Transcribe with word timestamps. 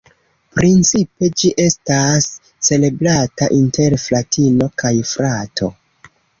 Principe 0.59 1.29
ĝi 1.41 1.51
estas 1.65 2.25
celebrata 2.69 3.51
inter 3.61 3.99
fratino 4.07 4.73
kaj 4.85 4.95
frato. 5.15 5.75